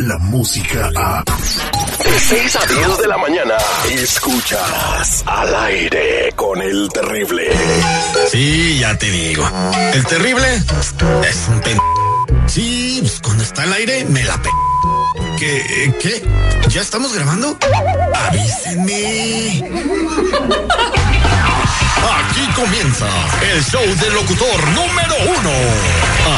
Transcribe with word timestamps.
la 0.00 0.18
música 0.18 0.90
a... 0.96 1.24
De 1.24 2.18
6 2.18 2.56
a 2.56 2.66
10 2.66 2.98
de 2.98 3.06
la 3.06 3.18
mañana, 3.18 3.54
escuchas 3.90 5.22
al 5.26 5.54
aire 5.54 6.32
con 6.34 6.60
el 6.62 6.88
terrible. 6.92 7.50
Sí, 8.30 8.78
ya 8.78 8.96
te 8.96 9.10
digo. 9.10 9.48
El 9.92 10.06
terrible 10.06 10.56
es 10.56 11.48
un 11.48 11.60
pen... 11.60 11.78
Sí, 12.46 12.98
pues 13.02 13.20
cuando 13.20 13.44
está 13.44 13.62
al 13.62 13.72
aire 13.74 14.04
me 14.06 14.24
la 14.24 14.36
pe... 14.42 14.48
¿Qué? 15.38 15.94
¿Qué? 16.00 16.22
¿Ya 16.68 16.80
estamos 16.80 17.14
grabando? 17.14 17.58
Avísenme. 18.28 19.62
Aquí 22.18 22.46
comienza 22.54 23.06
el 23.52 23.64
show 23.64 23.84
del 23.84 24.14
locutor 24.14 24.68
número 24.68 25.14
uno. 25.38 25.50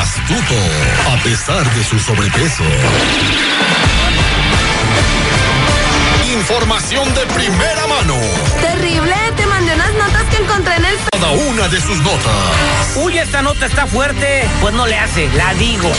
Astuto, 0.00 0.54
a 1.10 1.22
pesar 1.22 1.70
de 1.74 1.84
su 1.84 1.98
sobrepeso. 1.98 2.64
Información 6.32 7.14
de 7.14 7.26
primera 7.26 7.86
mano. 7.86 8.16
Terrible, 8.60 9.14
te 9.36 9.46
mandé 9.46 9.74
unas 9.74 9.94
notas 9.94 10.24
que 10.30 10.36
encontré 10.42 10.76
en 10.76 10.84
el... 10.86 10.96
Cada 11.12 11.30
una 11.30 11.68
de 11.68 11.80
sus 11.80 11.98
notas. 11.98 12.96
Uy, 12.96 13.18
esta 13.18 13.42
nota 13.42 13.66
está 13.66 13.86
fuerte. 13.86 14.48
Pues 14.60 14.74
no 14.74 14.86
le 14.86 14.98
hace, 14.98 15.28
la 15.36 15.52
digo. 15.54 15.92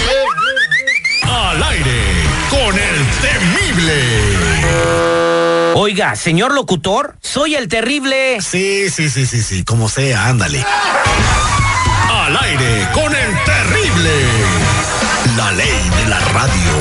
Al 1.24 1.64
aire 1.64 2.02
con 2.50 2.78
el 2.78 3.06
temible. 3.22 3.94
Oiga, 5.76 6.16
señor 6.16 6.54
locutor, 6.54 7.16
soy 7.22 7.56
el 7.56 7.68
terrible. 7.68 8.40
Sí, 8.42 8.90
sí, 8.90 9.10
sí, 9.10 9.26
sí, 9.26 9.42
sí, 9.42 9.64
como 9.64 9.88
sea, 9.88 10.28
ándale. 10.28 10.66
Al 12.14 12.38
aire 12.38 12.88
con 12.94 13.14
el 13.14 13.44
terrible. 13.44 14.12
La 15.36 15.52
ley 15.52 15.90
de 15.98 16.06
la 16.10 16.20
radio. 16.20 16.74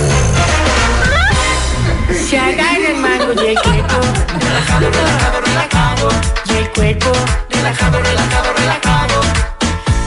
Se 2.29 2.39
agarra 2.39 2.89
el 2.89 2.97
mango 2.97 3.33
y 3.43 3.47
el 3.47 3.59
cuerpo, 3.61 4.01
relajado, 4.39 4.91
relajado, 4.91 5.41
relajado, 5.41 6.09
y 6.45 6.53
el 6.53 6.71
cuerpo, 6.73 7.13
relajado, 7.51 8.01
relajado, 8.01 8.53
relajado. 8.53 9.21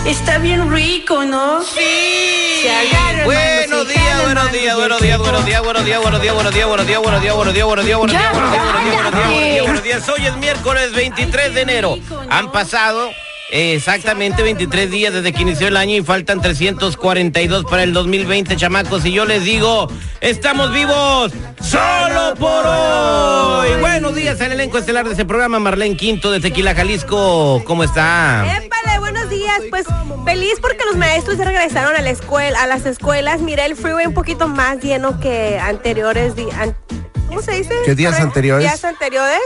Está 0.05 0.37
bien 0.37 0.71
rico, 0.71 1.25
¿no? 1.25 1.63
Sí. 1.63 2.61
Se 2.61 2.71
agarra 2.71 3.23
el 3.23 3.27
mango, 3.27 3.33
Buenos 3.33 3.87
días, 3.87 4.21
buenos 4.21 4.51
días, 4.51 4.75
buenos 4.75 5.01
días, 5.01 5.17
buenos 5.17 5.45
días, 5.45 5.61
buenos 5.61 5.81
días, 5.85 6.01
buenos 6.01 6.21
días, 6.21 6.35
buenos 6.35 6.53
días, 6.53 6.65
buenos 6.65 6.83
días, 6.83 6.95
buenos 6.95 7.23
días, 7.23 7.35
buenos 7.35 7.53
días, 7.53 7.65
buenos 7.65 7.83
días, 7.83 7.83
buenos 7.83 7.83
días, 7.83 7.95
buenos 7.95 8.13
días, 8.13 8.13
buenos 8.13 8.13
días, 8.13 8.33
buenos 8.33 8.53
días, 8.53 8.63
buenos 8.63 8.83
días, 8.85 9.01
cállate. 9.11 9.61
buenos 9.61 9.83
días. 9.83 10.09
Hoy 10.09 10.25
es 10.27 10.37
miércoles 10.37 10.93
23 10.93 11.53
de 11.53 11.61
enero. 11.61 11.97
Han 12.29 12.51
pasado 12.51 13.09
eh, 13.09 13.24
exactamente 13.51 14.41
23 14.43 14.89
días 14.91 15.13
desde 15.13 15.33
que 15.33 15.41
inició 15.41 15.67
el 15.67 15.77
año 15.77 15.95
y 15.95 16.01
faltan 16.01 16.41
342 16.41 17.65
para 17.65 17.83
el 17.83 17.93
2020, 17.93 18.55
chamacos. 18.55 19.05
Y 19.05 19.13
yo 19.13 19.25
les 19.25 19.43
digo, 19.43 19.87
estamos 20.21 20.73
vivos 20.73 21.31
solo 21.61 22.35
por 22.37 22.65
hoy. 22.65 23.69
Buenos 23.79 24.15
días 24.15 24.39
al 24.41 24.51
elenco 24.53 24.77
estelar 24.77 25.05
de 25.07 25.13
ese 25.13 25.25
programa, 25.25 25.59
Marlene 25.59 25.95
Quinto 25.95 26.31
de 26.31 26.39
Tequila, 26.39 26.75
Jalisco. 26.75 27.63
¿Cómo 27.65 27.83
está? 27.83 28.45
Épale, 28.57 28.99
buenos 28.99 29.29
días. 29.29 29.61
Pues 29.69 29.85
feliz 30.25 30.55
porque 30.61 30.83
los 30.85 30.97
maestros 30.97 31.37
ya 31.37 31.45
regresaron 31.45 31.95
a 31.95 32.01
la 32.01 32.09
escuela, 32.09 32.61
a 32.61 32.67
las 32.67 32.85
escuelas. 32.85 33.41
Miré 33.41 33.65
el 33.65 33.75
freeway 33.75 34.05
un 34.05 34.13
poquito 34.13 34.47
más 34.47 34.83
lleno 34.83 35.19
que 35.19 35.59
anteriores. 35.59 36.33
¿Cómo 37.27 37.41
se 37.41 37.53
dice? 37.53 37.73
¿Qué 37.85 37.95
días 37.95 38.19
anteriores? 38.19 38.65
Días 38.65 38.83
anteriores. 38.83 39.39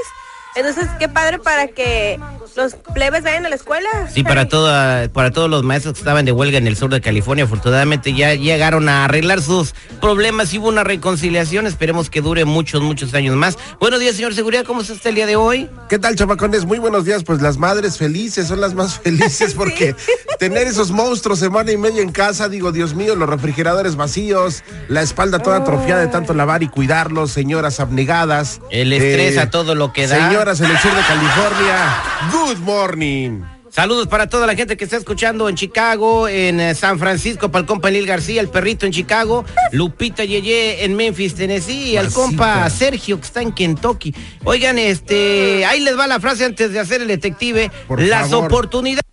Entonces, 0.55 0.87
qué 0.97 1.07
padre 1.07 1.39
para 1.39 1.67
que 1.67 2.19
los 2.55 2.73
plebes 2.93 3.23
vayan 3.23 3.45
a 3.45 3.49
la 3.49 3.55
escuela. 3.55 3.89
Sí, 4.13 4.23
para, 4.23 4.49
toda, 4.49 5.07
para 5.09 5.31
todos 5.31 5.49
los 5.49 5.63
maestros 5.63 5.93
que 5.93 5.99
estaban 5.99 6.25
de 6.25 6.31
huelga 6.31 6.57
en 6.57 6.67
el 6.67 6.75
sur 6.75 6.89
de 6.89 6.99
California, 6.99 7.45
afortunadamente 7.45 8.13
ya 8.13 8.33
llegaron 8.33 8.89
a 8.89 9.05
arreglar 9.05 9.41
sus 9.41 9.73
problemas 10.01 10.53
y 10.53 10.57
hubo 10.57 10.67
una 10.67 10.83
reconciliación. 10.83 11.67
Esperemos 11.67 12.09
que 12.09 12.21
dure 12.21 12.45
muchos, 12.45 12.81
muchos 12.81 13.13
años 13.13 13.35
más. 13.35 13.57
Buenos 13.79 13.99
días, 13.99 14.15
señor 14.15 14.33
Seguridad. 14.33 14.65
¿Cómo 14.65 14.81
está 14.81 15.09
el 15.09 15.15
día 15.15 15.27
de 15.27 15.35
hoy? 15.35 15.69
¿Qué 15.87 15.99
tal, 15.99 16.15
chamacones? 16.15 16.65
Muy 16.65 16.79
buenos 16.79 17.05
días. 17.05 17.23
Pues 17.23 17.41
las 17.41 17.57
madres 17.57 17.97
felices 17.97 18.47
son 18.47 18.59
las 18.59 18.73
más 18.73 18.99
felices 19.03 19.53
porque 19.53 19.95
tener 20.39 20.67
esos 20.67 20.91
monstruos 20.91 21.39
semana 21.39 21.71
y 21.71 21.77
media 21.77 22.01
en 22.01 22.11
casa, 22.11 22.49
digo, 22.49 22.71
Dios 22.71 22.95
mío, 22.95 23.15
los 23.15 23.29
refrigeradores 23.29 23.95
vacíos, 23.95 24.63
la 24.87 25.01
espalda 25.01 25.39
toda 25.39 25.57
atrofiada 25.57 26.01
de 26.01 26.07
tanto 26.07 26.33
lavar 26.33 26.63
y 26.63 26.67
cuidarlos, 26.67 27.31
señoras 27.31 27.79
abnegadas. 27.79 28.59
El 28.71 28.91
estrés 28.91 29.35
eh, 29.35 29.39
a 29.39 29.49
todo 29.49 29.75
lo 29.75 29.93
que 29.93 30.07
da. 30.07 30.38
El 30.47 30.55
sur 30.55 30.95
de 30.95 31.01
California, 31.01 32.01
good 32.31 32.57
morning. 32.59 33.41
Saludos 33.69 34.07
para 34.07 34.27
toda 34.29 34.47
la 34.47 34.55
gente 34.55 34.77
que 34.77 34.85
está 34.85 34.95
escuchando 34.95 35.49
en 35.49 35.55
Chicago, 35.55 36.29
en 36.29 36.61
eh, 36.61 36.75
San 36.75 36.97
Francisco, 36.97 37.51
para 37.51 37.63
el 37.63 37.65
compa 37.67 37.89
Lil 37.89 38.05
García, 38.05 38.39
el 38.39 38.47
perrito 38.47 38.85
en 38.85 38.93
Chicago, 38.93 39.43
Lupita 39.73 40.23
Yeye 40.23 40.85
en 40.85 40.95
Memphis, 40.95 41.35
Tennessee, 41.35 41.91
y 41.91 41.97
al 41.97 42.13
compa 42.13 42.69
Sergio 42.69 43.19
que 43.19 43.25
está 43.25 43.41
en 43.41 43.51
Kentucky. 43.51 44.15
Oigan, 44.45 44.79
este, 44.79 45.65
ahí 45.65 45.81
les 45.81 45.99
va 45.99 46.07
la 46.07 46.21
frase 46.21 46.45
antes 46.45 46.71
de 46.71 46.79
hacer 46.79 47.01
el 47.01 47.09
detective. 47.09 47.69
Por 47.89 48.01
Las 48.01 48.29
favor. 48.29 48.45
oportunidades. 48.45 49.03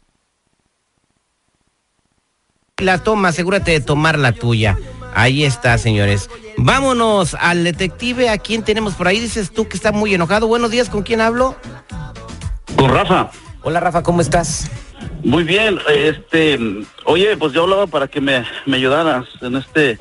La 2.78 3.02
toma, 3.02 3.28
asegúrate 3.28 3.72
de 3.72 3.80
tomar 3.80 4.16
la 4.16 4.30
tuya. 4.30 4.78
Ahí 5.16 5.44
está, 5.44 5.78
señores. 5.78 6.28
Vámonos 6.58 7.34
al 7.40 7.64
detective. 7.64 8.28
¿A 8.28 8.36
quién 8.36 8.62
tenemos 8.62 8.92
por 8.92 9.08
ahí? 9.08 9.18
Dices 9.18 9.50
tú 9.50 9.66
que 9.66 9.74
está 9.74 9.90
muy 9.90 10.12
enojado. 10.12 10.46
Buenos 10.46 10.70
días, 10.70 10.90
¿con 10.90 11.02
quién 11.04 11.22
hablo? 11.22 11.56
Con 12.76 12.90
Rafa. 12.90 13.30
Hola, 13.62 13.80
Rafa, 13.80 14.02
¿cómo 14.02 14.20
estás? 14.20 14.70
Muy 15.24 15.44
bien, 15.44 15.78
este, 15.88 16.58
oye, 17.06 17.34
pues 17.38 17.54
yo 17.54 17.62
hablaba 17.62 17.86
para 17.86 18.08
que 18.08 18.20
me, 18.20 18.44
me 18.66 18.76
ayudaras 18.76 19.24
en 19.40 19.56
este, 19.56 19.96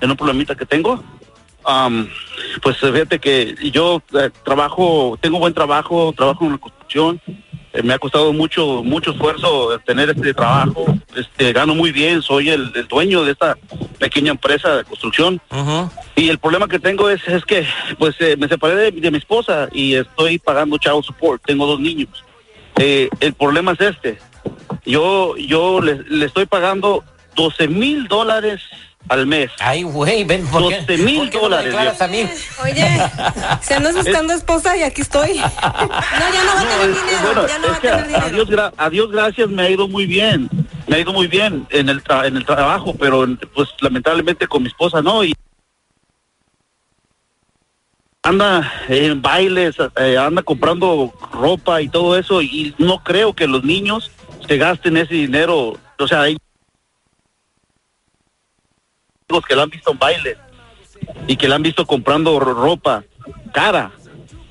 en 0.00 0.10
un 0.10 0.16
problemita 0.16 0.56
que 0.56 0.66
tengo. 0.66 1.00
Am, 1.64 2.08
pues 2.60 2.78
fíjate 2.78 3.20
que 3.20 3.54
yo 3.72 4.02
eh, 4.18 4.30
trabajo, 4.44 5.16
tengo 5.20 5.38
buen 5.38 5.54
trabajo, 5.54 6.12
trabajo 6.12 6.44
en 6.44 6.52
la 6.52 6.58
construcción. 6.58 7.20
Eh, 7.76 7.82
me 7.82 7.94
ha 7.94 7.98
costado 7.98 8.32
mucho, 8.32 8.82
mucho 8.82 9.12
esfuerzo 9.12 9.78
tener 9.84 10.10
este 10.10 10.32
trabajo. 10.34 10.86
Este, 11.14 11.52
gano 11.52 11.74
muy 11.74 11.92
bien, 11.92 12.22
soy 12.22 12.50
el, 12.50 12.72
el 12.74 12.88
dueño 12.88 13.24
de 13.24 13.32
esta 13.32 13.56
pequeña 13.98 14.32
empresa 14.32 14.76
de 14.76 14.84
construcción. 14.84 15.40
Y 16.14 16.28
el 16.28 16.38
problema 16.38 16.68
que 16.68 16.78
tengo 16.78 17.10
es, 17.10 17.26
es 17.28 17.44
que 17.44 17.66
pues 17.98 18.16
eh, 18.20 18.36
me 18.38 18.48
separé 18.48 18.76
de, 18.76 18.90
de 18.92 19.10
mi 19.10 19.18
esposa 19.18 19.68
y 19.72 19.94
estoy 19.94 20.38
pagando 20.38 20.78
child 20.78 21.04
support. 21.04 21.42
Tengo 21.44 21.66
dos 21.66 21.80
niños. 21.80 22.24
Eh, 22.78 23.08
el 23.20 23.34
problema 23.34 23.72
es 23.72 23.80
este. 23.80 24.18
Yo, 24.84 25.36
yo 25.36 25.80
le, 25.80 26.02
le 26.08 26.26
estoy 26.26 26.46
pagando 26.46 27.04
12 27.34 27.68
mil 27.68 28.08
dólares 28.08 28.62
al 29.08 29.26
mes. 29.26 29.50
Ay, 29.60 29.82
güey, 29.84 30.24
ven, 30.24 30.46
¿por 30.48 30.68
qué, 30.68 30.80
12 30.80 30.96
mil 30.98 31.30
no 31.32 31.40
dólares, 31.40 32.00
a 32.00 32.06
mí? 32.08 32.28
Oye, 32.62 33.00
si 33.62 33.74
andas 33.74 33.94
buscando 33.94 34.32
esposa 34.34 34.76
y 34.76 34.82
aquí 34.82 35.00
estoy. 35.02 35.36
No, 35.36 35.42
ya 36.32 36.44
no 36.44 36.54
va 36.54 36.60
a 36.60 36.64
tener 36.64 36.90
es- 36.90 37.02
dinero. 37.06 37.22
bueno, 37.22 37.46
ya 37.46 37.58
no 37.58 37.66
va 37.68 37.72
es 37.72 37.78
a 37.78 37.80
tener 37.80 37.94
a, 37.94 38.02
dinero. 38.06 38.26
a 38.26 38.28
Dios, 38.30 38.48
gra- 38.48 38.72
a 38.76 38.90
Dios 38.90 39.10
gracias 39.12 39.48
me 39.48 39.62
ha 39.62 39.70
ido 39.70 39.86
muy 39.88 40.06
bien. 40.06 40.48
Me 40.88 40.96
ha 40.96 40.98
ido 41.00 41.12
muy 41.12 41.26
bien 41.26 41.66
en 41.70 41.88
el, 41.88 42.02
tra- 42.02 42.26
en 42.26 42.36
el 42.36 42.44
trabajo, 42.44 42.94
pero 42.98 43.26
pues 43.54 43.68
lamentablemente 43.80 44.46
con 44.46 44.62
mi 44.62 44.68
esposa 44.68 45.02
no. 45.02 45.22
Y 45.24 45.34
anda 48.22 48.72
en 48.88 49.22
bailes, 49.22 49.76
eh, 49.96 50.16
anda 50.18 50.42
comprando 50.42 51.12
ropa 51.32 51.80
y 51.80 51.88
todo 51.88 52.18
eso 52.18 52.42
y 52.42 52.74
no 52.78 53.02
creo 53.04 53.34
que 53.34 53.46
los 53.46 53.62
niños 53.62 54.10
se 54.48 54.56
gasten 54.58 54.96
ese 54.96 55.14
dinero. 55.14 55.78
O 55.98 56.08
sea, 56.08 56.22
hay 56.22 56.36
que 59.46 59.56
la 59.56 59.64
han 59.64 59.70
visto 59.70 59.90
en 59.92 59.98
bailes 59.98 60.36
y 61.26 61.36
que 61.36 61.48
la 61.48 61.56
han 61.56 61.62
visto 61.62 61.84
comprando 61.86 62.38
ro- 62.38 62.54
ropa 62.54 63.02
cara. 63.52 63.90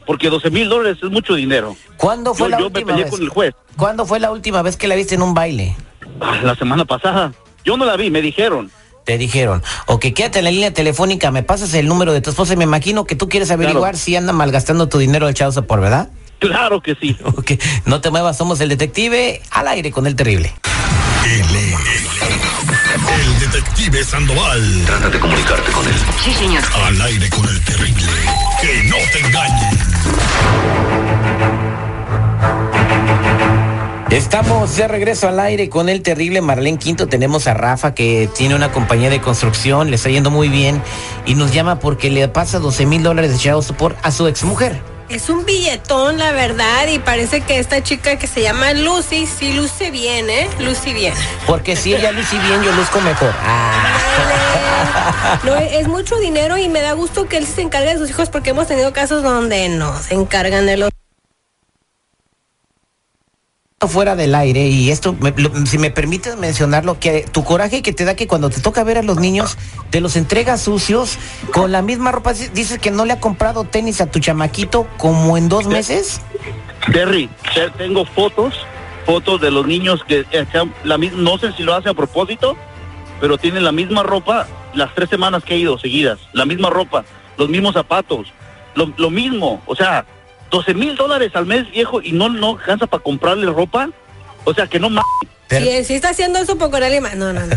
Porque 0.05 0.29
12 0.29 0.51
mil 0.51 0.69
dólares 0.69 0.99
es 1.01 1.09
mucho 1.09 1.33
dinero. 1.33 1.75
¿Cuándo 1.97 2.35
fue 2.35 2.45
Yo, 2.47 2.49
la 2.51 2.57
yo 2.59 2.61
me 2.63 2.67
última 2.67 2.87
peleé 2.87 3.03
vez? 3.05 3.11
con 3.11 3.21
el 3.23 3.29
juez 3.29 3.55
¿Cuándo 3.75 4.05
fue 4.05 4.19
la 4.19 4.31
última 4.31 4.61
vez 4.61 4.77
que 4.77 4.87
la 4.87 4.93
viste 4.95 5.15
en 5.15 5.23
un 5.23 5.33
baile? 5.33 5.75
ah, 6.21 6.39
la 6.43 6.55
semana 6.55 6.85
pasada. 6.85 7.33
Yo 7.63 7.75
no 7.77 7.85
la 7.85 7.95
vi, 7.95 8.11
me 8.11 8.21
dijeron. 8.21 8.69
Te 9.05 9.17
dijeron, 9.17 9.63
ok, 9.87 10.05
quédate 10.15 10.39
en 10.39 10.45
la 10.45 10.51
línea 10.51 10.73
telefónica, 10.73 11.31
me 11.31 11.41
pasas 11.43 11.73
el 11.75 11.87
número 11.87 12.11
de 12.13 12.21
tu 12.21 12.29
esposa 12.31 12.53
y 12.53 12.57
me 12.57 12.63
imagino 12.65 13.05
que 13.05 13.15
tú 13.15 13.29
quieres 13.29 13.49
averiguar 13.51 13.91
Claro. 13.91 13.97
si 13.97 14.15
anda 14.15 14.33
malgastando 14.33 14.89
tu 14.89 14.97
dinero 14.99 15.25
del 15.27 15.35
chavo 15.35 15.61
por 15.63 15.79
¿verdad? 15.81 16.09
Claro 16.39 16.81
que 16.81 16.95
sí. 16.95 17.15
Ok, 17.23 17.51
no 17.85 18.01
te 18.01 18.11
muevas, 18.11 18.37
somos 18.37 18.59
el 18.61 18.69
detective 18.69 19.41
al 19.51 19.67
aire 19.67 19.91
con 19.91 20.05
el 20.05 20.15
terrible. 20.15 20.53
Detective 23.55 24.03
Sandoval. 24.03 24.83
Trata 24.85 25.09
de 25.09 25.17
comunicarte 25.17 25.71
con 25.71 25.87
él. 25.87 25.93
Sí, 26.21 26.33
señor. 26.33 26.61
Al 26.83 27.01
aire 27.03 27.29
con 27.29 27.47
el 27.47 27.63
terrible. 27.63 28.11
Que 28.61 28.83
no 28.89 28.97
te 29.13 29.19
engañen. 29.25 29.79
Estamos 34.11 34.75
de 34.75 34.89
regreso 34.89 35.29
al 35.29 35.39
aire 35.39 35.69
con 35.69 35.87
el 35.87 36.01
terrible 36.01 36.41
Marlene 36.41 36.77
Quinto. 36.77 37.07
Tenemos 37.07 37.47
a 37.47 37.53
Rafa 37.53 37.95
que 37.95 38.29
tiene 38.35 38.55
una 38.55 38.73
compañía 38.73 39.09
de 39.09 39.21
construcción, 39.21 39.89
le 39.89 39.95
está 39.95 40.09
yendo 40.09 40.31
muy 40.31 40.49
bien 40.49 40.81
y 41.25 41.35
nos 41.35 41.53
llama 41.53 41.79
porque 41.79 42.09
le 42.09 42.27
pasa 42.27 42.59
12 42.59 42.85
mil 42.85 43.03
dólares 43.03 43.31
de 43.31 43.37
child 43.37 43.61
support 43.61 43.97
a 44.03 44.11
su 44.11 44.27
exmujer. 44.27 44.94
Es 45.07 45.29
un 45.29 45.45
billetón, 45.45 46.17
la 46.17 46.31
verdad, 46.31 46.87
y 46.87 46.97
parece 46.97 47.41
que 47.41 47.59
esta 47.59 47.83
chica 47.83 48.17
que 48.17 48.25
se 48.25 48.41
llama 48.41 48.73
Lucy 48.73 49.27
sí 49.27 49.53
luce 49.53 49.91
bien, 49.91 50.31
¿eh? 50.31 50.49
Lucy 50.59 50.93
bien. 50.93 51.13
Porque 51.45 51.75
si 51.75 51.93
ella 51.93 52.11
luce 52.11 52.39
bien, 52.39 52.63
yo 52.63 52.71
luzco 52.71 52.99
mejor. 53.01 53.31
Ah. 53.41 55.39
No, 55.43 55.55
es 55.55 55.87
mucho 55.87 56.17
dinero 56.17 56.57
y 56.57 56.69
me 56.69 56.81
da 56.81 56.93
gusto 56.93 57.27
que 57.27 57.37
él 57.37 57.45
se 57.45 57.61
encargue 57.61 57.93
de 57.93 57.99
sus 57.99 58.09
hijos 58.09 58.29
porque 58.29 58.49
hemos 58.49 58.67
tenido 58.67 58.93
casos 58.93 59.21
donde 59.21 59.69
no 59.69 59.95
se 60.01 60.15
encargan 60.15 60.65
de 60.65 60.77
los 60.77 60.89
fuera 63.87 64.15
del 64.15 64.35
aire 64.35 64.67
y 64.67 64.91
esto, 64.91 65.15
me- 65.19 65.33
lo- 65.37 65.65
si 65.65 65.77
me 65.77 65.91
permites 65.91 66.37
mencionarlo, 66.37 66.99
que 66.99 67.25
tu 67.31 67.43
coraje 67.43 67.81
que 67.81 67.93
te 67.93 68.05
da 68.05 68.15
que 68.15 68.27
cuando 68.27 68.49
te 68.49 68.61
toca 68.61 68.83
ver 68.83 68.97
a 68.97 69.03
los 69.03 69.17
niños, 69.17 69.57
te 69.89 70.01
los 70.01 70.15
entregas 70.15 70.61
sucios 70.61 71.17
con 71.53 71.71
la 71.71 71.81
misma 71.81 72.11
ropa. 72.11 72.33
Dices 72.33 72.79
que 72.79 72.91
no 72.91 73.05
le 73.05 73.13
ha 73.13 73.19
comprado 73.19 73.63
tenis 73.63 74.01
a 74.01 74.05
tu 74.07 74.19
chamaquito 74.19 74.87
como 74.97 75.37
en 75.37 75.49
dos 75.49 75.67
meses. 75.67 76.21
Terry, 76.91 77.29
te- 77.53 77.69
tengo 77.71 78.05
fotos, 78.05 78.53
fotos 79.05 79.41
de 79.41 79.51
los 79.51 79.65
niños 79.65 80.03
que 80.07 80.25
eh, 80.31 80.45
que 80.51 80.57
han- 80.57 80.73
la, 80.83 80.97
no 80.97 81.37
sé 81.37 81.51
si 81.53 81.63
lo 81.63 81.73
hace 81.73 81.89
a 81.89 81.93
propósito, 81.93 82.55
pero 83.19 83.37
tienen 83.37 83.63
la 83.63 83.71
misma 83.71 84.03
ropa 84.03 84.47
las 84.73 84.93
tres 84.93 85.09
semanas 85.09 85.43
que 85.43 85.55
he 85.55 85.57
ido 85.57 85.77
seguidas, 85.79 86.19
la 86.33 86.45
misma 86.45 86.69
ropa, 86.69 87.05
los 87.37 87.49
mismos 87.49 87.73
zapatos, 87.73 88.27
lo, 88.75 88.91
lo 88.97 89.09
mismo, 89.09 89.61
o 89.65 89.75
sea, 89.75 90.05
12 90.55 90.73
mil 90.73 90.95
dólares 90.95 91.31
al 91.35 91.45
mes 91.45 91.69
viejo 91.71 92.01
y 92.01 92.11
no 92.13 92.29
no 92.29 92.51
alcanza 92.57 92.87
para 92.87 93.03
comprarle 93.03 93.45
ropa, 93.47 93.89
o 94.45 94.53
sea 94.53 94.67
que 94.67 94.79
no 94.79 94.89
más. 94.89 95.03
Si, 95.49 95.83
si 95.83 95.93
está 95.95 96.09
haciendo 96.09 96.39
eso 96.39 96.57
por 96.57 96.71
Coral 96.71 96.93
y 96.95 96.99
Ma- 97.01 97.13
No, 97.13 97.31
no, 97.31 97.41
no. 97.41 97.45
No, 97.45 97.55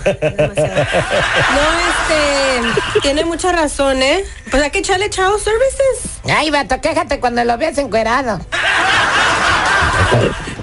este. 1.88 3.00
Tiene 3.00 3.24
mucha 3.24 3.50
razón, 3.52 4.02
¿eh? 4.02 4.22
Pues 4.50 4.62
hay 4.62 4.70
que 4.70 4.80
echarle 4.80 5.08
chao 5.08 5.38
services. 5.38 6.20
Ay, 6.30 6.50
vato, 6.50 6.80
quéjate 6.82 7.18
cuando 7.18 7.42
lo 7.44 7.56
veas 7.56 7.78
encuerado. 7.78 8.40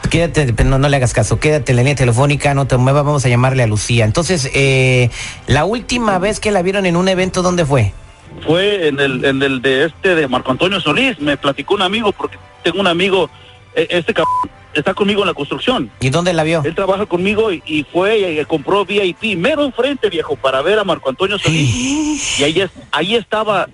Quédate, 0.09 0.53
no, 0.63 0.77
no 0.77 0.87
le 0.87 0.97
hagas 0.97 1.13
caso, 1.13 1.39
quédate 1.39 1.71
en 1.71 1.77
la 1.77 1.81
línea 1.81 1.95
telefónica, 1.95 2.53
no 2.53 2.67
te 2.67 2.77
muevas, 2.77 3.03
vamos 3.03 3.25
a 3.25 3.29
llamarle 3.29 3.63
a 3.63 3.67
Lucía. 3.67 4.05
Entonces, 4.05 4.49
eh, 4.53 5.09
la 5.47 5.65
última 5.65 6.19
vez 6.19 6.39
que 6.39 6.51
la 6.51 6.61
vieron 6.61 6.85
en 6.85 6.95
un 6.95 7.07
evento, 7.09 7.41
¿dónde 7.41 7.65
fue? 7.65 7.93
Fue 8.41 8.87
en 8.87 8.99
el 8.99 9.23
en 9.25 9.41
el 9.41 9.61
de 9.61 9.85
este 9.85 10.15
de 10.15 10.27
Marco 10.27 10.51
Antonio 10.51 10.79
Solís, 10.79 11.19
me 11.19 11.37
platicó 11.37 11.73
un 11.75 11.81
amigo 11.81 12.11
porque 12.11 12.37
tengo 12.63 12.79
un 12.79 12.87
amigo, 12.87 13.29
eh, 13.75 13.87
este 13.89 14.13
cabrón 14.13 14.33
está 14.73 14.93
conmigo 14.93 15.21
en 15.21 15.27
la 15.27 15.33
construcción. 15.33 15.89
¿Y 16.01 16.09
dónde 16.09 16.33
la 16.33 16.43
vio? 16.43 16.61
Él 16.65 16.75
trabaja 16.75 17.05
conmigo 17.05 17.51
y, 17.51 17.63
y 17.65 17.83
fue 17.85 18.19
y, 18.19 18.39
y 18.39 18.45
compró 18.45 18.85
VIP, 18.85 19.37
mero 19.37 19.63
enfrente, 19.63 20.09
viejo, 20.09 20.35
para 20.35 20.61
ver 20.61 20.77
a 20.79 20.83
Marco 20.83 21.09
Antonio 21.09 21.39
Solís. 21.39 22.39
y 22.39 22.43
ahí, 22.43 22.59
es- 22.61 22.71
ahí 22.91 23.15
estaba 23.15 23.67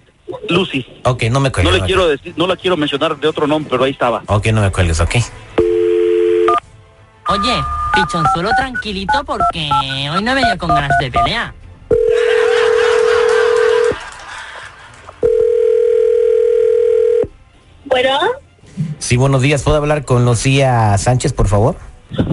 Lucy. 0.49 0.85
Ok, 1.03 1.23
no 1.23 1.39
me 1.39 1.49
No 1.49 1.53
cuelgues. 1.53 1.73
le 1.73 1.81
quiero 1.85 2.07
decir, 2.07 2.33
no 2.37 2.45
la 2.47 2.55
quiero 2.55 2.77
mencionar 2.77 3.17
de 3.17 3.27
otro 3.27 3.47
nombre, 3.47 3.69
pero 3.71 3.83
ahí 3.83 3.91
estaba. 3.91 4.21
Ok, 4.27 4.47
no 4.47 4.61
me 4.61 4.71
cuelgues, 4.71 4.99
ok. 5.01 5.15
Oye, 7.27 7.63
pichonzuelo 7.93 8.49
tranquilito 8.57 9.23
porque 9.25 9.69
hoy 10.13 10.23
no 10.23 10.35
venido 10.35 10.57
con 10.57 10.69
ganas 10.69 10.91
de 10.99 11.11
pelea. 11.11 11.53
Bueno, 17.91 18.17
Sí, 18.99 19.17
buenos 19.17 19.41
días, 19.41 19.63
¿puedo 19.63 19.77
hablar 19.77 20.05
con 20.05 20.23
Lucía 20.25 20.97
Sánchez, 20.97 21.33
por 21.33 21.47
favor? 21.47 21.75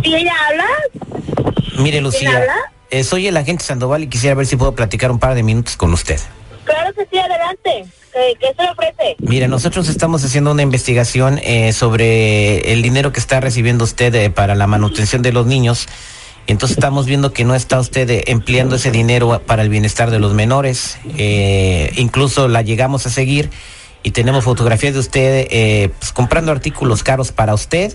¿sí 0.04 0.14
ella 0.14 0.32
habla? 0.48 0.66
Mire, 1.78 2.00
Lucía, 2.00 2.30
habla? 2.36 2.54
eh, 2.90 3.02
soy 3.04 3.26
el 3.26 3.36
agente 3.36 3.64
Sandoval 3.64 4.04
y 4.04 4.06
quisiera 4.08 4.34
ver 4.36 4.46
si 4.46 4.56
puedo 4.56 4.74
platicar 4.74 5.10
un 5.10 5.18
par 5.18 5.34
de 5.34 5.42
minutos 5.42 5.76
con 5.76 5.92
usted. 5.92 6.20
Claro 6.64 6.92
que 6.94 7.06
sí, 7.10 7.18
adelante. 7.18 7.84
¿Qué, 8.12 8.34
qué 8.40 8.54
se 8.56 8.62
le 8.62 8.70
ofrece? 8.70 9.16
Mire, 9.18 9.48
nosotros 9.48 9.88
estamos 9.88 10.24
haciendo 10.24 10.52
una 10.52 10.62
investigación 10.62 11.40
eh, 11.42 11.72
sobre 11.72 12.72
el 12.72 12.82
dinero 12.82 13.12
que 13.12 13.20
está 13.20 13.40
recibiendo 13.40 13.84
usted 13.84 14.14
eh, 14.14 14.30
para 14.30 14.54
la 14.54 14.66
manutención 14.66 15.22
de 15.22 15.32
los 15.32 15.46
niños. 15.46 15.88
Entonces 16.46 16.76
estamos 16.78 17.06
viendo 17.06 17.32
que 17.32 17.44
no 17.44 17.54
está 17.54 17.78
usted 17.80 18.08
eh, 18.10 18.24
empleando 18.28 18.76
ese 18.76 18.90
dinero 18.90 19.40
para 19.44 19.62
el 19.62 19.68
bienestar 19.70 20.10
de 20.10 20.18
los 20.18 20.34
menores. 20.34 20.98
Eh, 21.16 21.92
incluso 21.96 22.48
la 22.48 22.62
llegamos 22.62 23.06
a 23.06 23.10
seguir 23.10 23.50
y 24.02 24.12
tenemos 24.12 24.44
fotografías 24.44 24.94
de 24.94 25.00
usted 25.00 25.46
eh, 25.50 25.90
pues, 25.98 26.12
comprando 26.12 26.52
artículos 26.52 27.02
caros 27.02 27.32
para 27.32 27.54
usted. 27.54 27.94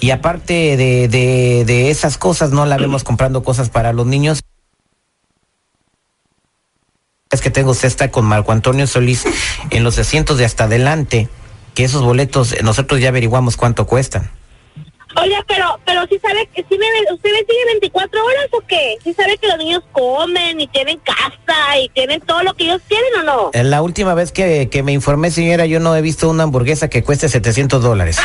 Y 0.00 0.10
aparte 0.10 0.76
de, 0.76 1.08
de, 1.08 1.64
de 1.64 1.90
esas 1.90 2.18
cosas, 2.18 2.50
no 2.50 2.66
la 2.66 2.76
vemos 2.76 3.02
comprando 3.02 3.42
cosas 3.42 3.70
para 3.70 3.92
los 3.92 4.06
niños. 4.06 4.40
Es 7.30 7.40
que 7.40 7.50
tengo 7.50 7.70
usted 7.70 7.88
está 7.88 8.10
con 8.10 8.24
Marco 8.24 8.52
Antonio 8.52 8.86
Solís 8.86 9.24
en 9.70 9.84
los 9.84 9.98
asientos 9.98 10.38
de 10.38 10.44
hasta 10.44 10.64
adelante, 10.64 11.28
que 11.74 11.84
esos 11.84 12.02
boletos 12.02 12.54
nosotros 12.62 13.00
ya 13.00 13.08
averiguamos 13.08 13.56
cuánto 13.56 13.86
cuestan. 13.86 14.30
Oye, 15.22 15.36
pero, 15.46 15.78
pero 15.84 16.06
sí 16.06 16.18
sabe 16.20 16.46
que 16.54 16.64
sí 16.68 16.78
me, 16.78 16.86
¿usted 17.12 17.30
me 17.32 17.38
sigue 17.38 17.64
24 17.66 18.24
horas 18.24 18.46
o 18.52 18.60
qué? 18.66 18.96
¿Sí 19.02 19.14
sabe 19.14 19.38
que 19.38 19.48
los 19.48 19.58
niños 19.58 19.82
comen 19.92 20.60
y 20.60 20.66
tienen 20.66 20.98
casa 20.98 21.78
y 21.78 21.88
tienen 21.90 22.20
todo 22.20 22.42
lo 22.42 22.54
que 22.54 22.64
ellos 22.64 22.82
quieren 22.86 23.20
o 23.20 23.22
no? 23.22 23.50
Eh, 23.52 23.64
La 23.64 23.82
última 23.82 24.14
vez 24.14 24.32
que, 24.32 24.68
que 24.68 24.82
me 24.82 24.92
informé, 24.92 25.30
señora, 25.30 25.66
yo 25.66 25.80
no 25.80 25.96
he 25.96 26.02
visto 26.02 26.28
una 26.28 26.42
hamburguesa 26.42 26.88
que 26.88 27.02
cueste 27.02 27.28
700 27.28 27.82
dólares. 27.82 28.18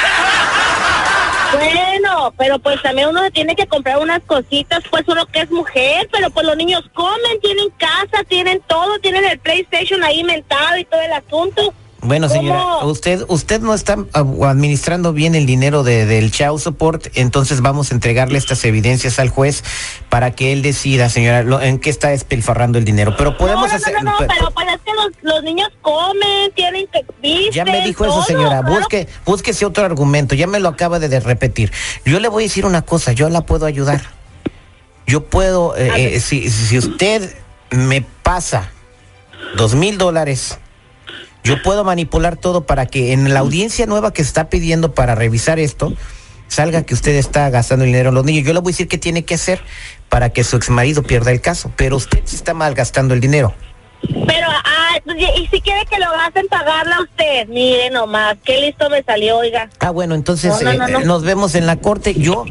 Bueno, 1.54 2.34
pero 2.38 2.60
pues 2.60 2.82
también 2.82 3.10
uno 3.10 3.24
se 3.24 3.32
tiene 3.32 3.56
que 3.56 3.68
comprar 3.68 3.98
unas 4.00 4.22
cositas, 4.22 4.84
pues 4.90 5.04
uno 5.08 5.26
que 5.28 5.42
es 5.42 5.52
mujer, 5.52 6.10
pero 6.12 6.30
pues 6.30 6.46
los 6.46 6.56
niños 6.56 6.84
comen, 6.94 7.40
tienen 7.42 7.70
casa, 7.72 8.24
tienen 8.28 8.62
todo, 8.68 9.00
tienen 9.00 9.26
el 9.26 9.40
PlayStation 9.40 10.04
ahí 10.04 10.20
inventado 10.20 10.78
y 10.78 10.86
todo 10.86 11.02
el 11.02 11.14
asunto. 11.14 11.74
Bueno, 12.04 12.30
señora, 12.30 12.60
¿Cómo? 12.80 12.92
usted 12.92 13.24
usted 13.28 13.62
no 13.62 13.76
está 13.76 13.96
ah, 14.14 14.26
administrando 14.50 15.14
bien 15.14 15.36
el 15.36 15.46
dinero 15.46 15.84
de, 15.84 16.08
del 16.08 16.32
child 16.32 16.58
support, 16.58 17.08
entonces 17.14 17.62
vamos 17.62 17.92
a 17.92 17.94
entregarle 17.94 18.40
estas 18.40 18.66
evidencias 18.66 19.20
al 19.20 19.30
juez 19.30 19.64
para 20.10 20.32
que 20.32 20.52
él 20.52 20.64
decida, 20.64 21.10
señora, 21.10 21.44
lo- 21.44 21.62
en 21.62 21.78
qué 21.78 21.92
está 21.92 22.10
despilfarrando 22.10 22.80
el 22.80 22.86
dinero. 22.86 23.16
Pero 23.18 23.38
podemos 23.38 23.68
no, 23.68 23.70
no, 23.70 23.76
hacer... 23.76 23.94
no, 24.04 24.12
no, 24.14 24.18
pe- 24.18 24.28
pero 24.36 24.50
pues 24.50 24.68
es 24.74 24.80
que 24.84 24.92
los, 24.96 25.12
los 25.22 25.44
niños 25.44 25.70
comen, 25.84 26.52
tienen 26.56 26.88
que 26.88 27.06
visten, 27.22 27.52
Ya 27.54 27.66
me 27.66 27.82
dijo 27.86 28.04
eso, 28.04 28.24
señora. 28.24 28.62
claro. 28.62 28.76
Busque, 28.80 29.08
búsquese 29.24 29.64
otro 29.68 29.86
argumento. 29.86 30.34
Ya 30.34 30.48
me 30.48 30.60
lo 30.60 30.70
acaba 30.70 30.98
de, 30.98 31.08
de 31.08 31.20
repetir. 31.20 31.72
Yo 32.04 32.20
le 32.20 32.30
voy 32.30 32.44
a 32.44 32.48
decir 32.48 32.66
una 32.66 32.82
cosa. 32.82 33.12
Yo 33.12 33.30
la 33.30 33.42
puedo 33.42 33.68
ayudar. 33.68 34.02
Yo 35.06 35.26
puedo, 35.26 35.76
eh, 35.78 36.16
eh, 36.16 36.20
si, 36.20 36.50
si 36.50 36.78
usted 36.80 37.36
me 37.70 38.02
pasa 38.24 38.72
dos 39.56 39.76
mil 39.76 39.98
dólares, 40.00 40.58
yo 41.44 41.62
puedo 41.64 41.84
manipular 41.84 42.38
todo 42.38 42.66
para 42.66 42.86
que 42.86 43.14
en 43.14 43.34
la 43.34 43.40
audiencia 43.42 43.86
nueva 43.86 44.14
que 44.14 44.22
está 44.22 44.50
pidiendo 44.50 44.94
para 44.94 45.16
revisar 45.16 45.60
esto, 45.60 45.94
salga 46.48 46.84
que 46.84 46.94
usted 46.94 47.16
está 47.16 47.50
gastando 47.50 47.86
dinero 47.86 48.10
en 48.10 48.16
los 48.16 48.26
niños. 48.26 48.46
Yo 48.46 48.54
le 48.54 48.60
voy 48.60 48.72
a 48.72 48.74
decir 48.74 48.88
qué 48.88 48.98
tiene 48.98 49.24
que 49.26 49.36
hacer 49.36 49.62
para 50.10 50.30
que 50.30 50.44
su 50.44 50.56
exmarido 50.58 51.02
pierda 51.04 51.32
el 51.32 51.42
caso. 51.42 51.72
Pero 51.76 51.96
usted 51.96 52.22
sí 52.26 52.36
está 52.36 52.54
malgastando 52.54 53.14
el 53.14 53.22
dinero. 53.22 53.54
Pero, 54.28 54.48
ah, 54.50 54.98
y, 55.16 55.42
y 55.42 55.48
si 55.48 55.62
quiere 55.62 55.86
que 55.86 56.00
lo 56.00 56.12
gasten 56.12 56.48
pagarla 56.48 56.98
a 56.98 57.02
usted, 57.04 57.48
mire 57.48 57.90
nomás, 57.92 58.36
qué 58.44 58.60
listo 58.60 58.90
me 58.90 59.04
salió, 59.04 59.38
oiga. 59.38 59.70
Ah, 59.80 59.92
bueno, 59.92 60.16
entonces 60.16 60.52
No, 60.62 60.74
no, 60.74 60.78
no, 60.80 60.88
eh, 60.88 60.92
no. 60.94 61.00
nos 61.02 61.24
vemos 61.24 61.54
en 61.56 61.66
la 61.68 61.78
corte. 61.78 62.16
Yo, 62.16 62.46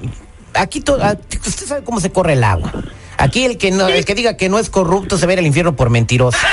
aquí, 0.54 0.80
to- 0.80 0.98
ah, 1.02 1.16
usted 1.46 1.66
sabe 1.66 1.84
cómo 1.84 2.00
se 2.00 2.10
corre 2.12 2.34
el 2.34 2.44
agua. 2.44 2.72
Aquí 3.18 3.44
el 3.44 3.58
que 3.58 3.70
no, 3.70 3.86
el 3.88 4.04
que 4.04 4.14
diga 4.14 4.36
que 4.36 4.48
no 4.48 4.58
es 4.58 4.70
corrupto 4.70 5.18
se 5.18 5.26
va 5.26 5.30
a 5.30 5.34
ir 5.34 5.38
al 5.40 5.46
infierno 5.46 5.76
por 5.76 5.90
mentiroso. 5.90 6.38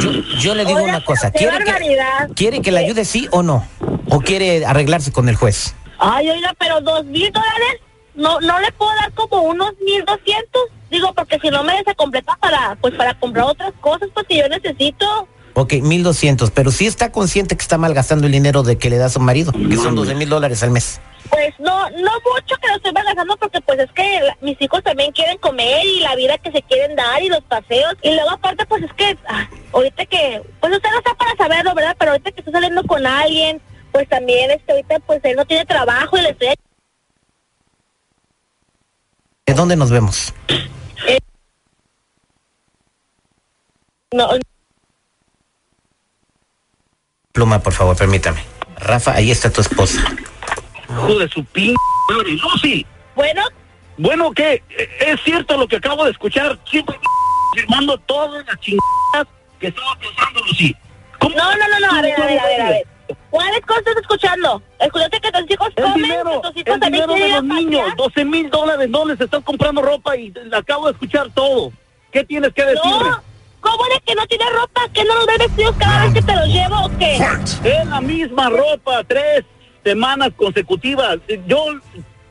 Yo, 0.00 0.12
yo 0.38 0.54
le 0.54 0.64
digo 0.64 0.78
Oiga, 0.78 0.90
una 0.90 1.04
cosa, 1.04 1.30
¿quiere 1.30 1.64
que. 1.64 2.34
¿quiere 2.34 2.62
que 2.62 2.72
le 2.72 2.80
ayude 2.80 3.04
sí 3.04 3.28
o 3.30 3.42
no? 3.42 3.66
¿O 4.08 4.20
quiere 4.20 4.64
arreglarse 4.64 5.12
con 5.12 5.28
el 5.28 5.36
juez? 5.36 5.74
Ay, 5.98 6.30
oiga, 6.30 6.54
pero 6.58 6.80
dos 6.80 7.04
mil 7.06 7.32
dólares, 7.32 7.80
no, 8.14 8.40
no 8.40 8.60
le 8.60 8.70
puedo 8.72 8.90
dar 8.96 9.12
como 9.14 9.42
unos 9.42 9.72
mil 9.84 10.04
doscientos, 10.04 10.62
digo, 10.90 11.12
porque 11.14 11.38
si 11.40 11.48
no 11.48 11.64
me 11.64 11.76
desacompleta 11.76 12.36
para, 12.40 12.76
pues 12.80 12.94
para 12.94 13.18
comprar 13.18 13.46
otras 13.46 13.72
cosas, 13.80 14.08
pues 14.12 14.26
que 14.26 14.38
yo 14.38 14.48
necesito. 14.48 15.28
Ok, 15.54 15.74
mil 15.82 16.02
doscientos, 16.02 16.50
pero 16.50 16.70
sí 16.70 16.86
está 16.86 17.10
consciente 17.10 17.56
que 17.56 17.62
está 17.62 17.78
malgastando 17.78 18.26
el 18.26 18.32
dinero 18.32 18.62
de 18.62 18.76
que 18.76 18.90
le 18.90 18.98
da 18.98 19.06
a 19.06 19.10
su 19.10 19.20
marido, 19.20 19.52
que 19.52 19.76
son 19.76 19.94
doce 19.94 20.14
mil 20.14 20.28
dólares 20.28 20.62
al 20.62 20.70
mes. 20.70 21.00
Pues 21.30 21.54
no, 21.58 21.90
no 21.90 22.10
mucho 22.32 22.56
que 22.60 22.68
lo 22.68 22.76
estoy 22.76 22.92
malgastando 22.92 23.36
porque 23.36 23.60
pues 23.60 23.78
es 23.80 23.90
que 23.92 24.20
la- 24.20 24.36
mis 24.40 24.60
hijos 24.60 24.82
también 24.82 25.12
quieren 25.12 25.38
comer 25.38 25.84
y 25.84 26.00
la 26.00 26.14
vida 26.14 26.38
que 26.38 26.52
se 26.52 26.62
quieren 26.62 26.94
dar 26.96 27.22
y 27.22 27.28
los 27.28 27.42
paseos. 27.44 27.94
Y 28.02 28.14
luego 28.14 28.30
aparte 28.30 28.64
pues 28.66 28.82
es 28.84 28.92
que 28.94 29.16
ah, 29.28 29.48
ahorita 29.72 30.06
que, 30.06 30.42
pues 30.60 30.72
usted 30.74 30.90
no 30.90 30.98
está 30.98 31.14
para 31.14 31.36
saberlo, 31.36 31.74
¿verdad? 31.74 31.96
Pero 31.98 32.12
ahorita 32.12 32.30
que 32.32 32.40
estoy 32.40 32.52
saliendo 32.52 32.82
con 32.84 33.06
alguien, 33.06 33.60
pues 33.92 34.08
también 34.08 34.50
este 34.50 34.72
ahorita 34.72 34.98
pues 35.00 35.20
él 35.24 35.36
no 35.36 35.44
tiene 35.44 35.64
trabajo 35.64 36.16
y 36.16 36.22
le 36.22 36.30
estoy 36.30 36.54
¿De 39.46 39.54
dónde 39.54 39.76
nos 39.76 39.90
vemos? 39.90 40.34
no, 44.12 44.28
Pluma, 47.32 47.58
por 47.58 47.72
favor, 47.74 47.94
permítame. 47.96 48.42
Rafa, 48.78 49.12
ahí 49.14 49.30
está 49.30 49.50
tu 49.50 49.60
esposa. 49.60 50.00
Hijo 50.96 51.18
de 51.18 51.28
su 51.28 51.44
pin... 51.44 51.74
Lucy. 52.08 52.86
bueno, 53.14 53.42
Bueno, 53.98 54.32
¿qué? 54.32 54.62
Es 55.00 55.20
cierto 55.22 55.56
lo 55.56 55.66
que 55.66 55.76
acabo 55.76 56.04
de 56.04 56.12
escuchar. 56.12 56.58
Siempre 56.70 56.98
firmando 57.54 57.98
todas 57.98 58.46
las 58.46 58.60
chingadas 58.60 59.26
que 59.58 59.68
estaba 59.68 59.96
pasando, 59.96 60.40
Lucy. 60.46 60.74
¿Cómo? 61.18 61.36
no, 61.36 61.44
no, 61.44 61.68
no, 61.68 61.80
no, 61.80 61.98
a 61.98 62.02
ver, 62.02 62.20
a 62.20 62.26
ver, 62.26 62.38
a 62.38 62.46
ver, 62.46 62.60
a 62.60 62.68
ver. 62.70 62.86
¿Cuáles 63.30 63.60
cosas 63.60 63.86
estás 63.86 64.02
escuchando? 64.02 64.62
Escuchaste 64.80 65.20
que 65.20 65.32
tus 65.32 65.50
hijos 65.50 65.68
comen, 65.76 65.94
dinero, 65.94 66.42
que 66.42 66.48
tus 66.48 66.56
hijos 66.56 66.74
el 66.74 66.80
también 66.80 67.08
dinero 67.08 67.26
de 67.26 67.32
los 67.32 67.44
niños, 67.44 67.80
pasear. 67.80 67.96
12 67.96 68.24
mil 68.24 68.50
dólares, 68.50 68.88
¿dónde 68.90 69.16
se 69.16 69.24
están 69.24 69.42
comprando 69.42 69.82
ropa? 69.82 70.16
Y 70.16 70.32
acabo 70.52 70.86
de 70.86 70.92
escuchar 70.92 71.28
todo. 71.34 71.72
¿Qué 72.10 72.24
tienes 72.24 72.52
que 72.52 72.64
decirme? 72.64 73.10
No, 73.10 73.22
¿cómo 73.60 73.84
de 73.84 74.00
que 74.04 74.14
no 74.14 74.26
tienes 74.26 74.48
ropa? 74.52 74.88
¿Que 74.92 75.04
no 75.04 75.14
los 75.14 75.26
ves 75.26 75.38
vestidos 75.38 75.76
cada 75.78 76.04
vez 76.04 76.14
que 76.14 76.22
te 76.22 76.34
los 76.34 76.46
llevo 76.46 76.84
o 76.84 76.98
qué? 76.98 77.16
Es 77.64 77.86
la 77.86 78.00
misma 78.00 78.48
ropa, 78.48 79.04
tres 79.04 79.44
semanas 79.86 80.30
consecutivas. 80.34 81.18
Yo, 81.46 81.64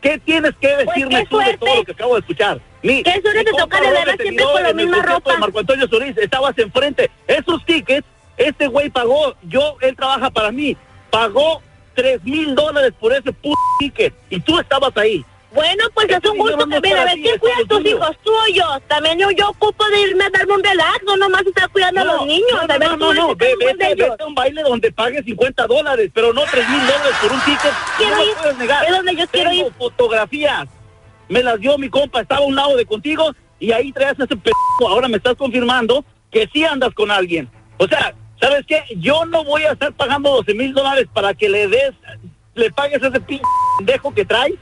¿qué 0.01 0.19
tienes 0.19 0.53
que 0.59 0.67
decirme 0.75 1.21
qué 1.21 1.25
tú 1.29 1.37
de 1.37 1.57
todo 1.57 1.75
lo 1.77 1.83
que 1.85 1.91
acabo 1.93 2.15
de 2.15 2.19
escuchar? 2.19 2.59
Mi, 2.83 3.01
Qué 3.01 3.21
suerte 3.21 3.45
te 3.45 3.51
toca 3.51 3.79
de 3.79 4.17
siempre 4.21 4.43
con 4.43 4.63
la 4.63 4.73
misma 4.73 4.97
de. 4.97 5.37
Marco 5.39 5.59
Antonio 5.59 5.87
Solís, 5.87 6.17
estabas 6.17 6.57
enfrente. 6.57 7.09
Esos 7.27 7.65
tickets, 7.65 8.05
este 8.35 8.67
güey 8.67 8.89
pagó, 8.89 9.35
yo, 9.43 9.77
él 9.79 9.95
trabaja 9.95 10.29
para 10.29 10.51
mí, 10.51 10.75
pagó 11.09 11.61
tres 11.93 12.21
mil 12.25 12.53
dólares 12.53 12.93
por 12.99 13.13
ese 13.13 13.31
puto 13.31 13.57
ticket 13.79 14.13
y 14.29 14.41
tú 14.41 14.59
estabas 14.59 14.95
ahí. 14.97 15.23
Bueno, 15.55 15.83
pues 15.93 16.09
es 16.09 16.29
un 16.29 16.37
gusto 16.37 16.57
no 16.57 16.67
también. 16.67 16.97
A 16.97 17.05
ver, 17.05 17.13
¿quién 17.13 17.39
cuida 17.39 17.53
a 17.63 17.67
tus 17.67 17.85
hijos? 17.85 18.09
¿Tú 18.23 18.31
o 18.31 18.47
yo? 18.53 18.63
También 18.87 19.17
yo, 19.17 19.31
yo 19.31 19.49
ocupo 19.49 19.85
de 19.89 20.01
irme 20.01 20.25
a 20.25 20.29
darme 20.29 20.53
un 20.53 20.63
relax, 20.63 21.01
no 21.05 21.15
nomás 21.15 21.45
estar 21.45 21.69
cuidando 21.69 22.01
a 22.01 22.03
los 22.03 22.25
niños. 22.25 22.49
No, 22.51 22.59
a 22.59 22.67
no, 22.67 22.67
ver, 22.67 22.89
no, 22.89 22.97
no, 22.97 23.13
no, 23.13 23.35
ve- 23.35 23.55
vete, 23.59 23.95
vete 23.95 24.23
a 24.23 24.25
un 24.27 24.35
baile 24.35 24.61
donde 24.63 24.91
pagues 24.91 25.23
50 25.25 25.65
dólares, 25.67 26.11
pero 26.13 26.33
no 26.33 26.41
3 26.51 26.69
mil 26.69 26.79
dólares 26.81 27.15
por 27.21 27.31
un 27.31 27.39
ticket. 27.45 27.71
Quiero 27.97 28.15
no 28.17 28.23
ir, 28.25 28.33
puedes 28.35 28.57
negar. 28.57 28.85
es 28.85 28.91
donde 28.91 29.15
yo 29.15 29.27
quiero 29.27 29.49
Tengo 29.49 29.67
ir. 29.67 29.73
fotografías. 29.77 30.67
Me 31.29 31.41
las 31.41 31.59
dio 31.59 31.77
mi 31.77 31.89
compa, 31.89 32.21
estaba 32.21 32.41
a 32.41 32.45
un 32.45 32.55
lado 32.55 32.75
de 32.75 32.85
contigo 32.85 33.31
y 33.59 33.71
ahí 33.71 33.91
traes 33.93 34.19
ese 34.19 34.35
p***. 34.35 34.51
Ahora 34.87 35.07
me 35.07 35.17
estás 35.17 35.35
confirmando 35.35 36.03
que 36.31 36.49
sí 36.51 36.65
andas 36.65 36.93
con 36.93 37.09
alguien. 37.11 37.49
O 37.77 37.87
sea, 37.87 38.13
¿sabes 38.41 38.65
qué? 38.67 38.83
Yo 38.97 39.23
no 39.25 39.43
voy 39.45 39.63
a 39.63 39.71
estar 39.71 39.93
pagando 39.93 40.31
12 40.31 40.53
mil 40.53 40.73
dólares 40.73 41.07
para 41.13 41.33
que 41.33 41.47
le 41.49 41.67
des, 41.69 41.93
le 42.55 42.69
pagues 42.71 43.01
ese 43.01 43.19
p 43.21 43.39
pendejo 43.77 44.13
que 44.13 44.25
traes, 44.25 44.53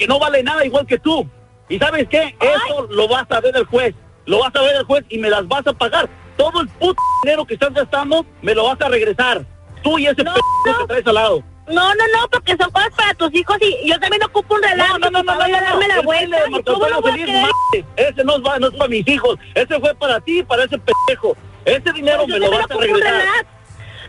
que 0.00 0.06
no 0.06 0.18
vale 0.18 0.42
nada 0.42 0.64
igual 0.64 0.86
que 0.86 0.98
tú. 0.98 1.28
¿Y 1.68 1.78
sabes 1.78 2.08
qué? 2.08 2.34
Eso 2.40 2.86
lo 2.90 3.06
vas 3.06 3.26
a 3.30 3.38
ver 3.40 3.54
el 3.54 3.66
juez. 3.66 3.94
Lo 4.24 4.38
vas 4.40 4.54
a 4.56 4.62
ver 4.62 4.76
el 4.76 4.84
juez 4.84 5.04
y 5.10 5.18
me 5.18 5.28
las 5.28 5.46
vas 5.46 5.66
a 5.66 5.74
pagar. 5.74 6.08
Todo 6.38 6.62
el 6.62 6.68
puto 6.68 7.00
dinero 7.22 7.44
que 7.44 7.52
estás 7.54 7.72
gastando 7.74 8.24
me 8.40 8.54
lo 8.54 8.64
vas 8.64 8.80
a 8.80 8.88
regresar. 8.88 9.44
Tú 9.82 9.98
y 9.98 10.06
ese 10.06 10.24
No, 10.24 10.32
p 10.34 10.40
no. 10.70 10.78
que 10.78 10.86
traes 10.86 11.06
al 11.06 11.14
lado. 11.14 11.42
No, 11.68 11.94
no, 11.94 12.04
no, 12.18 12.28
porque 12.30 12.56
son 12.56 12.70
cosas 12.70 12.90
para 12.96 13.12
tus 13.14 13.32
hijos 13.34 13.58
y 13.60 13.88
yo 13.88 14.00
también 14.00 14.22
ocupo 14.24 14.54
un 14.54 14.62
relax. 14.62 14.90
No, 14.90 14.98
no, 14.98 15.10
no, 15.10 15.22
no, 15.22 15.34
no, 15.34 15.46
no, 15.46 15.60
darme 15.60 15.86
la 15.88 15.96
el 15.96 16.02
vuelta. 16.02 16.30
baile 16.30 16.40
de 16.40 16.48
¿y 16.48 16.50
Marco 16.52 16.72
¿Cómo 16.72 16.88
no 16.88 16.96
Antonio 16.96 17.00
voy 17.02 17.10
a 17.10 17.12
Solís, 17.12 17.26
querer? 17.26 17.42
madre, 17.42 18.08
Ese 18.10 18.24
no, 18.24 18.42
va, 18.42 18.58
no 18.58 18.66
es 18.68 18.74
para 18.74 18.88
mis 18.88 19.06
hijos. 19.08 19.38
Ese 19.54 19.80
fue 19.80 19.94
para 19.96 20.20
ti, 20.20 20.42
para 20.42 20.64
ese 20.64 20.78
pendejo. 20.78 21.36
Ese 21.66 21.92
dinero 21.92 22.22
Yo 22.26 22.34
me 22.34 22.38
lo 22.40 22.50
vas 22.50 22.70
a 22.70 22.74
regresar. 22.74 23.46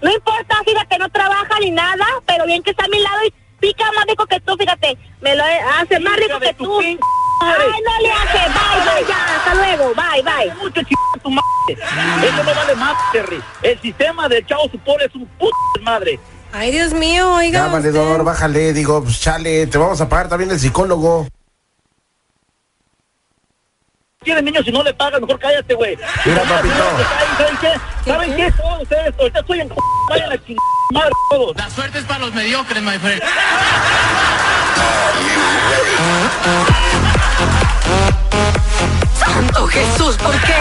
No 0.02 0.10
importa, 0.12 0.56
fíjate, 0.66 0.98
no 0.98 1.10
trabaja 1.10 1.60
ni 1.60 1.70
nada, 1.70 2.06
pero 2.26 2.46
bien 2.46 2.64
que 2.64 2.72
está 2.72 2.86
a 2.86 2.88
mi 2.88 3.00
lado 3.00 3.18
y 3.28 3.34
pica 3.62 3.86
más 3.96 4.06
rico 4.08 4.26
que 4.26 4.40
tú, 4.42 4.58
fíjate. 4.58 4.98
Me 5.22 5.36
lo 5.36 5.44
hace 5.80 6.00
más 6.02 6.18
rico 6.18 6.40
que 6.40 6.54
tú. 6.56 6.80
Ay, 6.82 6.98
no 7.86 8.02
le 8.02 8.12
hace. 8.12 8.38
Bye, 8.50 8.82
bye, 9.02 9.08
ya. 9.08 9.36
Hasta 9.38 9.56
luego. 9.56 9.94
Bye, 9.96 10.22
bye. 10.24 10.54
Mucho 10.62 10.82
ch- 10.82 11.22
tu 11.24 11.30
madre. 11.30 12.28
Eso 12.28 12.44
no 12.44 12.54
vale 12.56 12.76
más, 12.76 12.98
Terry. 13.14 13.42
El 13.62 13.80
sistema 13.82 14.28
del 14.28 14.46
chavo 14.46 14.64
supor 14.70 15.02
es 15.02 15.14
un 15.16 15.26
puto 15.40 15.56
madre. 15.84 16.20
Ay, 16.52 16.72
Dios 16.72 16.94
mío, 16.94 17.34
oiga. 17.36 17.68
Ya, 17.68 17.72
valedor, 17.72 18.24
bájale. 18.26 18.74
Digo, 18.74 19.02
pues 19.04 19.22
chale, 19.22 19.68
te 19.68 19.78
vamos 19.78 20.02
a 20.02 20.10
pagar 20.10 20.28
también 20.28 20.52
el 20.52 20.60
psicólogo. 20.60 21.28
Tienes 24.24 24.44
niños 24.44 24.64
si 24.64 24.72
no 24.72 24.84
le 24.84 24.94
pagas, 24.94 25.20
mejor 25.20 25.40
cállate, 25.40 25.74
güey. 25.74 25.98
Mira, 26.26 26.44
papito. 26.44 26.76
¿Saben 27.38 27.58
qué? 27.60 27.74
¿Saben 28.06 28.36
qué? 28.36 28.52
Todos 28.52 28.82
ustedes, 28.84 29.14
ahorita 29.18 29.40
estoy 29.40 29.62
en 29.62 29.70
vayan 30.10 30.32
a 30.32 30.94
madre 30.94 31.10
todos. 31.32 31.58
La 31.58 31.70
suerte 31.72 31.98
es 31.98 32.06
para 32.06 32.20
los 32.20 32.32
mediocres, 32.32 32.84
my 32.84 33.00
friend. 33.00 33.24
¡Santo 39.18 39.66
Jesús! 39.66 40.16
¿Por 40.18 40.40
qué? 40.42 40.54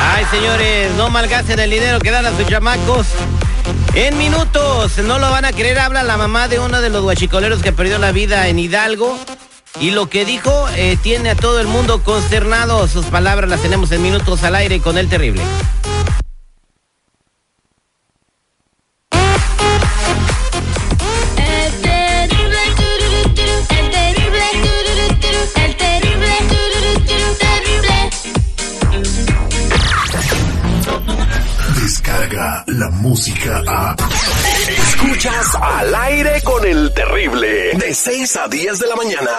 Ay, 0.00 0.24
señores, 0.32 0.90
no 0.96 1.08
malgasten 1.08 1.60
el 1.60 1.70
dinero 1.70 2.00
que 2.00 2.10
dan 2.10 2.26
a 2.26 2.36
sus 2.36 2.48
chamacos. 2.48 3.06
En 3.94 4.18
minutos, 4.18 4.98
no 4.98 5.20
lo 5.20 5.30
van 5.30 5.44
a 5.44 5.52
creer, 5.52 5.78
habla 5.78 6.02
la 6.02 6.16
mamá 6.16 6.48
de 6.48 6.58
uno 6.58 6.80
de 6.80 6.90
los 6.90 7.02
guachicoleros 7.02 7.62
que 7.62 7.72
perdió 7.72 7.98
la 7.98 8.10
vida 8.10 8.48
en 8.48 8.58
Hidalgo. 8.58 9.16
Y 9.80 9.92
lo 9.92 10.08
que 10.08 10.24
dijo 10.24 10.68
eh, 10.76 10.98
tiene 11.02 11.30
a 11.30 11.34
todo 11.36 11.60
el 11.60 11.68
mundo 11.68 12.02
consternado. 12.02 12.88
Sus 12.88 13.06
palabras 13.06 13.48
las 13.48 13.62
tenemos 13.62 13.92
en 13.92 14.02
minutos 14.02 14.42
al 14.42 14.56
aire 14.56 14.80
con 14.80 14.98
el 14.98 15.08
terrible. 15.08 15.42
6 37.98 38.36
a 38.36 38.46
10 38.46 38.78
de 38.78 38.86
la 38.86 38.94
mañana. 38.94 39.30